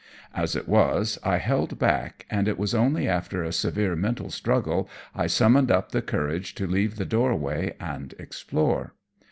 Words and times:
As 0.33 0.55
it 0.55 0.67
was, 0.67 1.19
I 1.23 1.37
held 1.37 1.77
back, 1.77 2.25
and 2.31 2.47
it 2.47 2.57
was 2.57 2.73
only 2.73 3.07
after 3.07 3.43
a 3.43 3.51
severe 3.51 3.95
mental 3.95 4.31
struggle 4.31 4.89
I 5.13 5.27
summoned 5.27 5.69
up 5.69 5.91
the 5.91 6.01
courage 6.01 6.55
to 6.55 6.65
leave 6.65 6.95
the 6.95 7.05
doorway 7.05 7.75
and 7.79 8.15
explore. 8.17 8.95